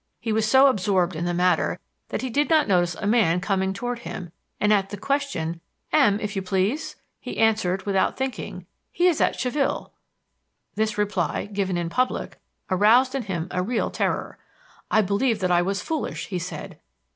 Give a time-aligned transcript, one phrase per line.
[0.19, 3.71] He was so absorbed in the matter that he did not notice a man coming
[3.71, 5.61] toward him, and at the question,
[5.93, 9.91] 'M......, if you please?' he answered, without thinking, 'He is at Chaville.'
[10.73, 12.39] This reply, given in public,
[12.71, 14.39] aroused in him a real terror.
[14.89, 16.79] 'I believe that I was foolish,' he said.